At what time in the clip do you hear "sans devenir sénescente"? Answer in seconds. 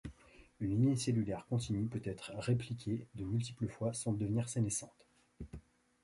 3.93-5.05